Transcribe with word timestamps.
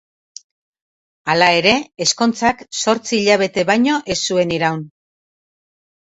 Hala 1.33 1.49
ere, 1.57 1.73
ezkontzak 2.05 2.65
zortzi 2.85 3.15
hilabete 3.21 3.67
baino 3.73 4.01
ez 4.17 4.19
zuen 4.31 4.57
iraun. 4.59 4.83